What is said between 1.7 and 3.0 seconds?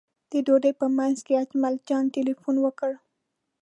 جان تیلفون وکړ.